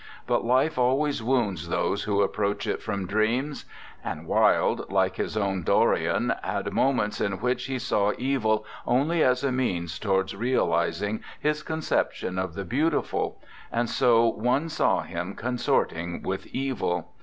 [0.25, 3.65] But Life always wounds those who approach it from dreams.
[4.03, 9.43] And Wilde, like his own Dorian, had moments in which he saw evil only as
[9.43, 13.37] a means towards realising his conception of the beautiful,
[13.71, 17.09] and so one saw him consorting with evil.